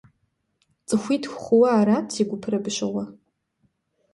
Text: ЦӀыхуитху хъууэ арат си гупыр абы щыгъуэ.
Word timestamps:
ЦӀыхуитху 0.87 1.39
хъууэ 1.43 1.67
арат 1.79 2.05
си 2.15 2.23
гупыр 2.29 2.53
абы 2.57 2.71
щыгъуэ. 2.75 3.05